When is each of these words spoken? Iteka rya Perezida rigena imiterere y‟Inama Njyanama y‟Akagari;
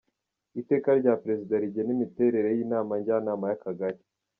Iteka 0.61 0.89
rya 0.99 1.13
Perezida 1.21 1.53
rigena 1.63 1.91
imiterere 1.97 2.49
y‟Inama 2.57 2.93
Njyanama 2.99 3.45
y‟Akagari; 3.51 4.01